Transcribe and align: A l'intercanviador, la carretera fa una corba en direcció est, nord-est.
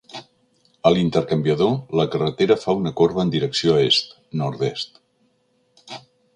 A 0.89 0.91
l'intercanviador, 0.93 1.75
la 1.99 2.07
carretera 2.15 2.57
fa 2.63 2.77
una 2.79 2.95
corba 3.03 3.27
en 3.27 3.35
direcció 3.37 3.79
est, 3.85 4.19
nord-est. 4.45 5.01